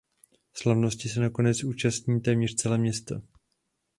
Slavnosti 0.53 1.07
se 1.09 1.19
nakonec 1.19 1.63
účastní 1.63 2.21
téměř 2.21 2.55
celé 2.55 2.77
město. 2.77 3.21